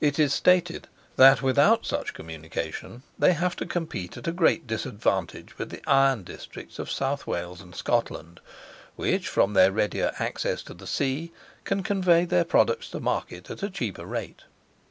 [0.00, 5.58] It is stated, that without such communication, they have to compete at a great disadvantage
[5.58, 8.40] with the iron districts of South Wales and Scotland,
[8.96, 11.34] which, from their readier access to the sea,
[11.64, 14.44] can convey their products to market at a cheaper rate.